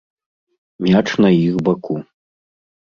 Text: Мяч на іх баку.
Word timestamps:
Мяч 0.87 1.03
на 1.27 1.33
іх 1.47 1.55
баку. 1.69 1.95